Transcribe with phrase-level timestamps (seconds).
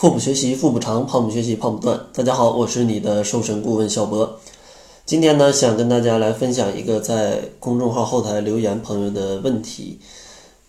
[0.00, 2.06] 腹部学习腹部长，胖不学习胖不断。
[2.14, 4.40] 大家好，我是你的瘦身顾问小博。
[5.04, 10.00] 今天呢，想跟大家来分享一个在公众号后台留言朋友的问题。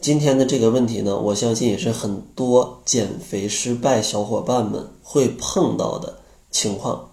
[0.01, 6.17] 今天的这个问题呢，我相信也是很多减肥失败小伙伴们会碰到的
[6.51, 7.11] 情况，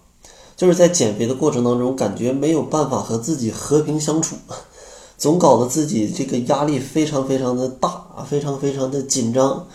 [0.57, 4.35] 就是在减肥的过程当中，感觉没有办法和自己和平相处，
[5.17, 9.65] 总搞得自己这个压力非常非常的大，非常非常的紧张，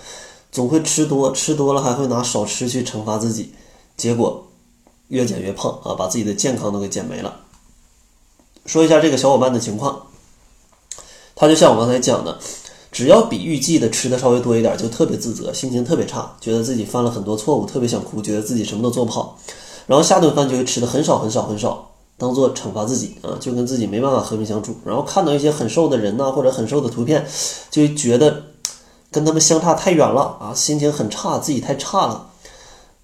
[0.55, 3.53] 总会吃多，吃多了还会拿少吃去惩罚自己，
[3.97, 4.47] 结果
[5.09, 7.41] 越减越胖啊，把自己的健康都给减没了。
[8.65, 10.07] 说一下这个小伙伴的情况，
[11.35, 12.39] 他就像我刚才讲的。
[12.93, 19.37] 只要比预计的吃的稍微多一点，就特别自责，心情特别差，觉得自己犯了很多错误，特别想哭，觉得自己什么都做不好，
[19.89, 24.77] 然后下顿饭就会吃的很少很少很少，当做惩罚自己啊，就跟自己没办法和平相处。
[24.85, 27.27] 然后看到一些很瘦的人呐，或者很瘦的图片，
[27.69, 28.41] 就觉得
[29.15, 32.31] 跟他们相差太远了啊，心情很差，自己太差了，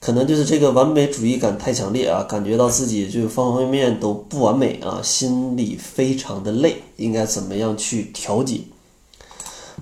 [0.00, 8.62] 可能就是这个完美主义感太强烈啊，感觉到自己就方方面面都不完美啊，心里非常的累，应该怎么样去调节？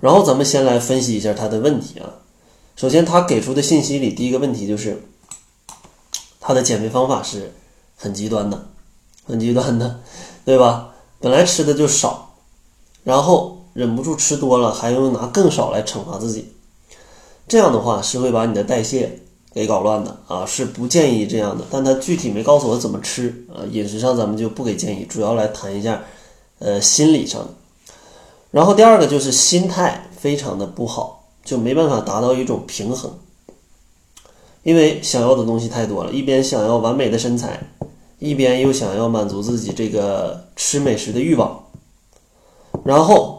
[0.03, 2.17] 然后咱们先来分析一下他的问题啊。
[2.77, 5.03] 首先，他给出的信息里第一个问题就是，
[6.39, 7.55] 他的减肥方法是
[7.97, 8.67] 很极端的，
[9.25, 10.01] 很极端的，
[10.45, 10.91] 对吧？
[11.21, 12.35] 本来吃的就少，
[13.03, 16.53] 然后忍不住吃多了，还用拿更少来惩罚自己，
[17.47, 19.21] 这样的话是会把你的代谢
[19.55, 21.65] 给搞乱的啊，是不建议这样的。
[21.71, 26.03] 但他具体没告诉我怎么吃啊，饮食上咱们就不给建议，主要来谈一下，
[26.59, 27.49] 呃，心理上的。
[28.51, 33.17] 然后第二个就是心态非常的不好，就没办法达到一种平衡，
[34.65, 37.61] 因为想要的东西太多了，一边想要完美的身材，
[38.19, 41.63] 一边又想要满足自己这个吃美食的欲望，
[42.83, 43.38] 然后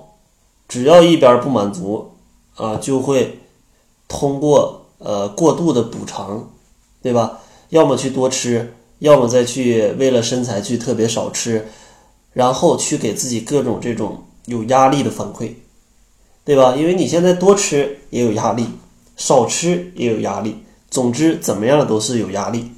[0.69, 2.11] 只要一边不满足，
[2.55, 3.39] 啊，就会
[4.07, 6.49] 通过呃过度的补偿，
[7.01, 7.39] 对吧？
[7.67, 11.67] 要么去多吃，要么再去为了身材去特别少吃，
[12.31, 14.23] 然后去给自己各种这种。
[14.45, 15.51] 有压力的反馈，
[16.43, 16.73] 对吧？
[16.75, 18.65] 因为你现在多吃也有压力，
[19.15, 22.71] 少吃也有压力，总之怎么样都是有压力。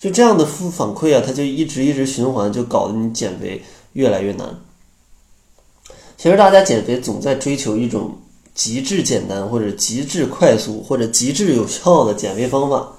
[0.00, 3.62] 就这样的负反馈啊，它就一直一直循环，就搞得你减肥
[3.92, 4.58] 越来越难。
[6.20, 8.14] 其实大家减肥总在追求一种
[8.54, 12.92] 极致简单，或者极致快速，或者极致有效的减肥方法。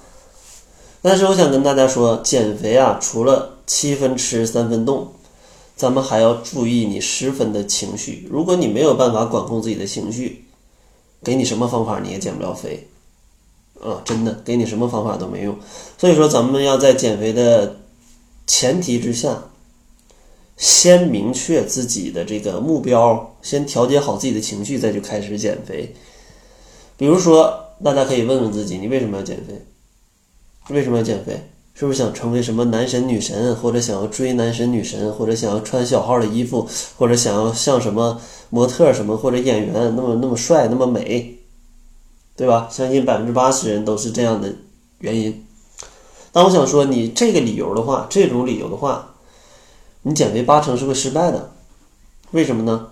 [1.00, 5.06] 但是我想跟大家说，减肥啊，除了七分吃三分动。
[5.74, 8.28] 咱们还要注意你十分的情绪。
[8.30, 10.44] 如果你没有办法管控自己的情绪，
[11.24, 12.88] 给你什么方法你也减不了肥，
[13.80, 15.56] 啊，真的，给你什么方法都没用。
[15.96, 17.76] 所以说，咱们要在减肥的
[18.46, 19.42] 前提之下，
[20.62, 25.92] 先明确自己的这个目标，先调节好自己的情绪，再去开始减肥。
[26.96, 27.52] 比如说，
[27.82, 29.60] 大家可以问问自己，你为什么要减肥？
[30.72, 31.32] 为什么要减肥？
[31.74, 41.38] 是不是想成为什么男神女神，或者想要追男神女神，或者想要穿小号的衣服，或者想要像什么模特什么或者演员那么那么帅那么美，
[42.36, 42.68] 对吧？
[42.70, 44.54] 相信百分之八十人都是这样的
[45.00, 45.44] 原因。
[46.30, 49.11] 但我想说，你这个理由的话，这种理由的话，
[50.02, 51.52] 你减肥八成是会失败的。
[52.32, 52.88] 为什么呢？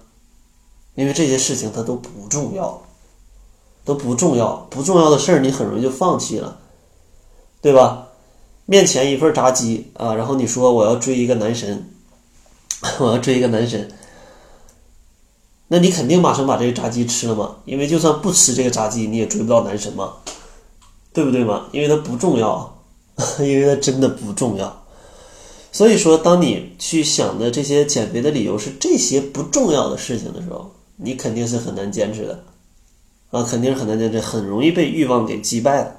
[0.96, 2.82] 因为这些事情它都不重要，
[3.84, 6.58] 都不重要，不重要的事儿你很容易就放弃了，
[7.62, 8.08] 对吧？
[8.66, 11.90] 面前一份炸鸡啊，然后你说我要追一个男神，
[13.00, 13.90] 我要追一个男神，
[15.68, 17.56] 那你肯定马上把这个炸鸡吃了嘛？
[17.64, 20.14] 因为就算不吃这个炸鸡，你也追不到男神嘛，
[21.12, 21.66] 对不对嘛？
[21.72, 22.82] 因为它不重要，
[23.40, 24.79] 因为它真的不重要。
[25.72, 32.44] 所以说，当你去想的这些减肥的理由是这些不重要的事情的时候，你肯定是很难坚持的，
[33.30, 35.96] 啊，肯定是很难坚持，很容易被欲望给击败了。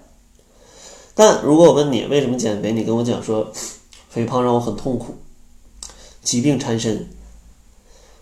[1.16, 3.52] 但如果我问你为什么减肥，你跟我讲说，
[4.10, 5.16] 肥胖让我很痛苦，
[6.22, 7.10] 疾病缠身，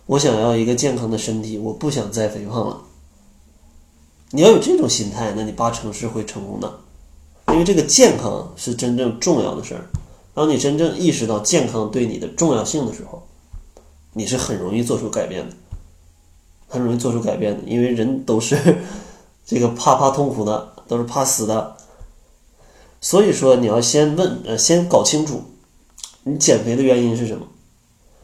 [0.05, 2.81] 我想要一个健康的身体，我不想再肥胖了。
[4.31, 6.71] 你要有这种心态，那你八成是会成功的，
[7.47, 9.89] 因为这个健康是真正重要的事儿。
[10.33, 13.27] 当你真正意识到健康对你的重要性的时候，
[14.13, 15.55] 你是很容易做出改变的，
[16.67, 18.77] 很容易做出改变的，因为人都是
[19.45, 21.77] 这个怕怕痛苦的，都是怕死的。
[23.01, 25.41] 所以说，你要先问，呃，先搞清楚，
[26.23, 27.47] 你减肥的原因是什么。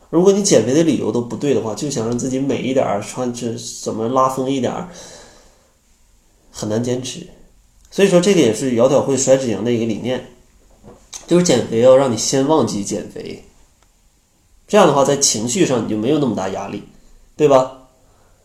[0.09, 4.87] 如果你减肥的理由都不对的话，就想让自己美一点，穿这怎么拉风一点，
[6.51, 7.27] 很难坚持。
[7.89, 10.34] 所以说，这个也是窈窕会甩脂营的一个理念，
[11.27, 13.43] 就是减肥要让你先忘记减肥，
[14.67, 16.83] 这样的话，在情绪上你就没有那么大压力，
[17.35, 17.81] 对吧？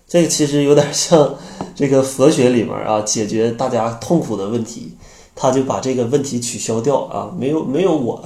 [0.09, 1.37] 这个其实有点像
[1.75, 4.97] 这个佛学里面啊，解决大家痛苦的问题。
[5.37, 8.23] 他就把这个问题取消掉啊，没有没有我，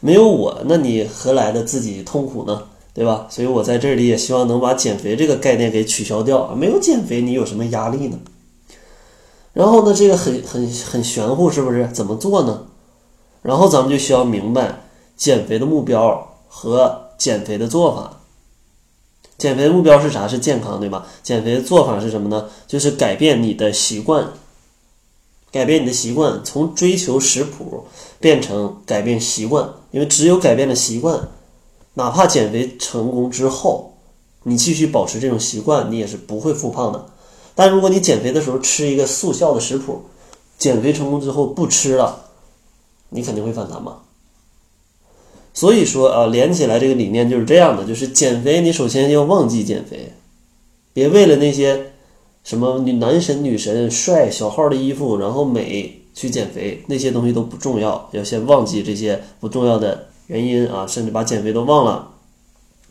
[0.00, 2.64] 没有我，那你何来的自己痛苦呢？
[2.92, 3.28] 对吧？
[3.30, 8.18] 所以我在这里也希望能把减肥这个概念给取消掉啊，没有减肥你有什么压力呢？
[9.52, 11.88] 然后呢，这个很很很玄乎，是不是？
[11.92, 12.64] 怎么做呢？
[13.42, 14.82] 然后咱们就需要明白
[15.16, 18.16] 减肥的目标和减肥的做法。
[19.38, 20.28] 减肥的目标是啥？
[20.28, 21.06] 是健康，对吧？
[21.22, 22.48] 减肥的做法是什么呢？
[22.66, 24.32] 就是改变你的习惯，
[25.50, 27.86] 改变你的习惯，从追求食谱
[28.18, 29.70] 变成改变习惯。
[29.92, 31.28] 因为只有改变了习惯，
[31.94, 33.94] 哪怕减肥成功之后，
[34.42, 37.06] 你继续保持这种习惯，你也是不会复胖的。
[37.54, 40.02] 但如果你减肥的时候吃一个速效的食谱，
[40.58, 42.29] 减肥成功之后不吃了，
[43.10, 43.98] 你肯定会反弹嘛。
[45.52, 50.12] 所以说啊，连起来这个理念就是这样的：就是减肥，你首先要忘记减肥，
[50.92, 51.92] 别为了那些
[52.44, 62.12] 什么女男神女神帅小号的衣服，然后美去减肥，那些东西都不重要，要先忘记这些不重要的原因啊，甚至把减肥都忘了，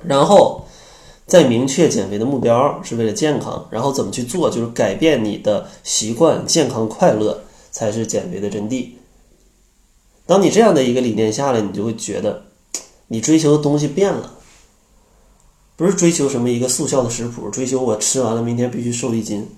[0.04, 0.66] 然后
[1.25, 8.89] 再明确减肥的目标是为了健康，然后怎么去做，就是改变你的习惯，健康快乐才是减肥的真谛。
[10.29, 12.43] 当你这样的一个理念下来，你就会觉得。
[13.07, 14.35] 你追求的东西变了，
[15.75, 19.49] 不是追求什么一个速效的食谱，追求我吃完了明天必须瘦一斤，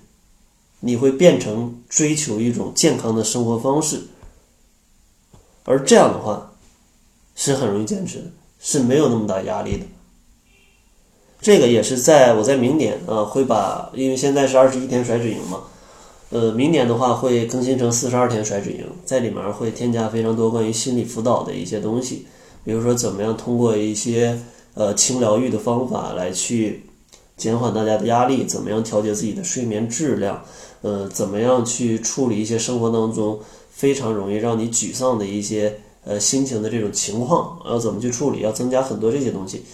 [0.80, 4.04] 你会变成追求一种健康的生活方式，
[5.64, 6.54] 而这样的话
[7.34, 8.24] 是很容易坚持的，
[8.58, 9.84] 是没有那么大压力的。
[11.42, 15.64] 这个也是在我在明年啊会把，因为现在是二十一天甩脂营嘛，
[16.32, 22.26] 呃，明年的话会更新成四十二天甩脂营，在里面会添加非常多关于心理辅导的一些东西。
[22.64, 24.40] 比如说，怎么样通过一些
[24.72, 26.84] 呃轻疗愈的方法来去
[27.36, 28.44] 减缓大家的压力？
[28.44, 30.42] 怎么样调节自己的睡眠质量？
[30.80, 33.38] 呃，怎么样去处理一些生活当中
[33.70, 37.60] 非常容易让你沮丧的一些呃心情的这种情况？
[37.66, 38.40] 要怎么去处理？
[38.40, 39.64] 要增加很多这些东西，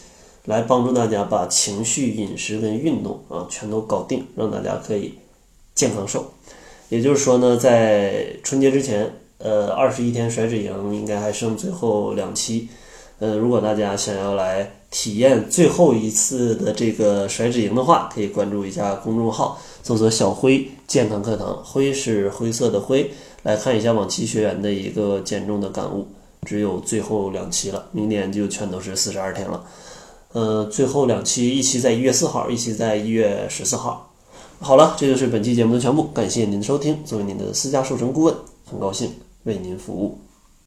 [0.46, 5.14] 来帮助大家把情绪、饮食跟运动啊全都搞定，让大家可以
[5.76, 6.32] 健康瘦。
[6.88, 9.10] 也就是说呢，在春节之前。
[9.40, 12.68] 呃，二十一天甩脂营应该还剩最后两期，
[13.20, 23.12] 呃，如果大家想要来体验最后一次的这个甩脂营的话，可以关注一下公众号，搜索“小辉健康课堂”，灰是灰色的灰，
[23.44, 26.08] 来看一下往期学员的一个减重的感悟。
[26.44, 29.64] 只有最后两期了，明年就全都是四十二天了。
[30.32, 34.07] 呃，最后两期，一期在一月四号，一期在一月十四号。
[34.60, 36.98] 好了，这就是本期节目的全部，感谢您的收听。
[37.04, 38.34] 作为您的私家授权顾问，
[38.64, 39.10] 很高兴。
[39.44, 40.18] 为您服务。